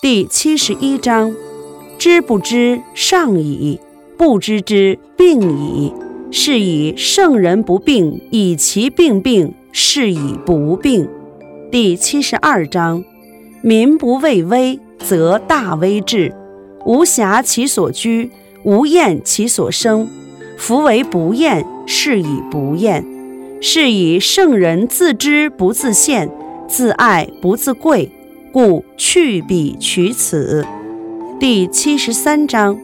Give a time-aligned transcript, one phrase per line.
[0.00, 1.34] 第七十一章：
[1.98, 3.80] 知不知，上矣；
[4.16, 5.92] 不知之，病矣。
[6.30, 11.08] 是以圣人不病，以其病病，是以不病。
[11.72, 13.02] 第七十二章：
[13.60, 16.32] 民不畏威，则大威至；
[16.86, 18.30] 无暇其所居，
[18.62, 20.08] 无厌其所生。
[20.56, 23.04] 夫为不厌，是以不厌。
[23.60, 26.30] 是以圣人自知不自见，
[26.68, 28.12] 自爱不自贵，
[28.52, 30.66] 故去彼取此。
[31.38, 32.78] 第七十三章：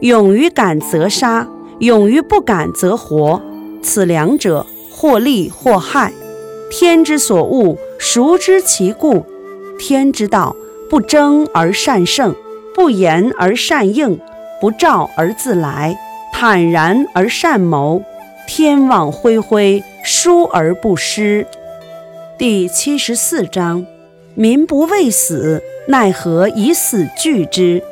[0.00, 1.48] 勇于敢则杀，
[1.80, 3.42] 勇于不敢则活。
[3.82, 6.12] 此两者，或利或害。
[6.70, 9.24] 天之所恶，孰知其故？
[9.78, 10.54] 天之道，
[10.90, 12.34] 不争而善胜，
[12.74, 14.18] 不言而善应，
[14.60, 15.96] 不召而自来，
[16.32, 18.02] 坦然而善谋。
[18.46, 21.46] 天网恢恢，疏而不失。
[22.38, 23.84] 第七十四章：
[24.38, 27.82] 民不畏死，奈何以死惧之？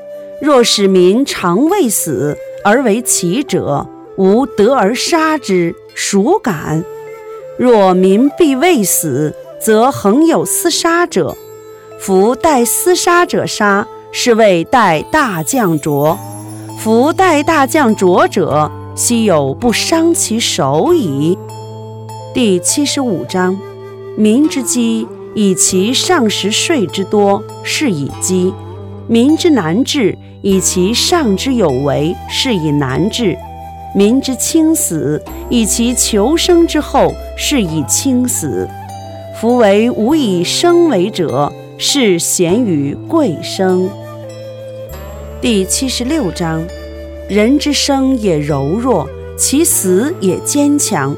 [0.41, 3.84] 若使民常畏死而为奇者，
[4.16, 6.84] 无得而杀之，孰敢？
[7.58, 11.36] 若民必畏死，则恒有厮杀者。
[11.98, 16.16] 夫待厮杀者杀，是谓待大将浊。
[16.78, 21.36] 夫待大将浊者，悉有不伤其手矣。
[22.33, 23.58] 第七十五章：
[24.16, 28.54] 民之饥，以其上食税之多，是以饥；
[29.06, 33.36] 民之难治，以其上之有为，是以难治。
[33.94, 38.66] 民之轻死，以其求生之后，是以轻死。
[39.38, 43.90] 夫为无以生为者，是贤与贵生。
[45.42, 46.64] 第七十六章：
[47.28, 51.14] 人之生也柔弱，其死也坚强；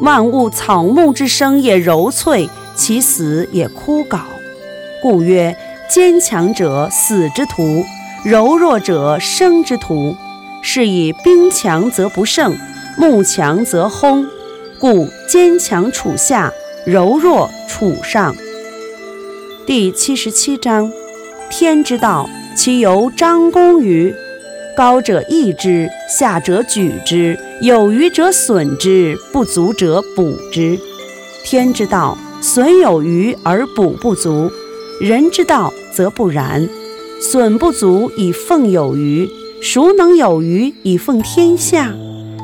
[0.00, 4.20] 万物草木之生也柔脆，其死也枯槁。
[5.02, 5.56] 故曰：
[5.88, 7.84] 坚强者死之徒，
[8.24, 10.14] 柔弱者生之徒。
[10.62, 12.56] 是以兵强则不胜，
[12.98, 14.26] 木强则轰，
[14.80, 16.52] 故坚强处下，
[16.84, 18.34] 柔弱处上。
[19.64, 20.90] 第七十七章：
[21.48, 24.12] 天之道，其由张弓于
[24.76, 30.76] 高者抑之，下者举之，有余者损之，不足者补之。
[31.44, 32.18] 天之道，
[32.48, 34.48] 损有余而补不足；
[35.00, 36.68] 人之道则不然，
[37.20, 39.28] 损不足以奉有余。
[39.60, 41.92] 孰能有余以奉天下？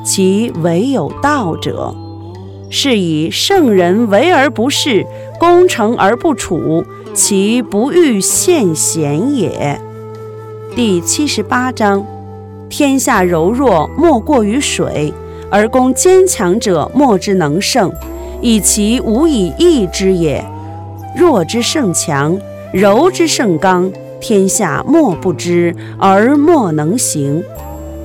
[0.04, 1.94] 其唯有道者。
[2.68, 5.06] 是以圣人为而不恃，
[5.38, 9.80] 功成而不处，其不欲献贤也。
[10.74, 12.04] 第七十八章：
[12.68, 15.12] 天下柔弱，莫过于水；
[15.48, 17.92] 而攻坚强者，莫之能胜，
[18.42, 20.44] 以其无以易之也。
[21.16, 22.38] 弱之胜强，
[22.72, 23.90] 柔之胜刚。
[24.20, 27.42] 天下莫不知而莫能行，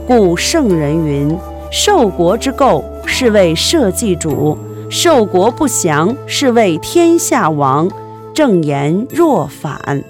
[0.08, 1.38] 故圣人云
[1.72, 4.58] ：“受国之垢，是谓社稷主；
[4.90, 7.88] 受国不祥，是谓天下王。”
[8.34, 10.04] 正言若反。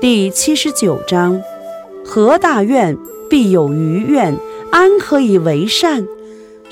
[0.00, 1.40] 第七十九章：
[2.04, 2.96] 何大愿，
[3.28, 4.36] 必有余怨，
[4.72, 6.06] 安可以为善？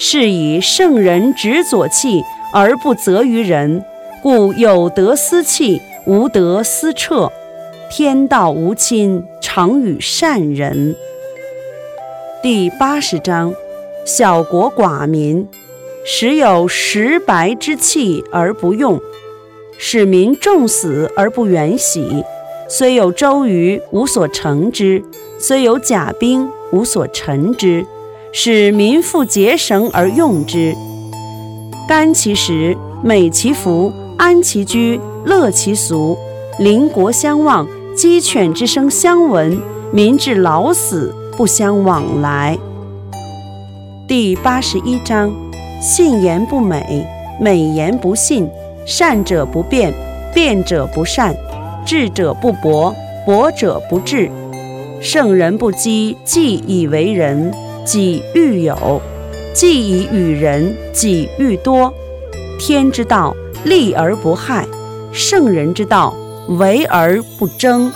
[0.01, 2.23] 是以圣人执左契
[2.53, 3.85] 而不责于人，
[4.23, 7.33] 故有德思弃，无德思彻。
[7.91, 10.95] 天道无亲，常与善人。
[12.41, 13.53] 第八十章：
[14.07, 15.49] 小国寡民，
[16.05, 19.01] 时有食白之气而不用，
[19.79, 22.25] 使民重死而不远徙。
[22.69, 25.03] 虽有周瑜，无所成之；
[25.41, 27.85] 虽有甲兵，无所陈之。
[28.31, 30.75] 使民复结绳而用之，
[31.89, 36.17] 甘其食，美其服，安其居，乐其俗，
[36.59, 37.67] 邻国相望。
[37.97, 42.57] 鸡犬之声相闻，民至老死不相往来。
[44.07, 45.33] 第八十一章：
[45.81, 47.05] 信言不美，
[47.41, 48.47] 美言不信；
[48.87, 49.93] 善者不辩，
[50.33, 51.35] 辩者不善；
[51.85, 52.95] 智者不博，
[53.27, 54.31] 博者不智。
[55.01, 57.53] 圣人不积，既以为人，
[57.89, 59.01] 己欲有；
[59.55, 61.91] 既以与人，己欲多。
[62.59, 64.67] 天之道，利而不害；
[65.11, 66.15] 圣人之道。
[66.59, 67.93] 为而不争。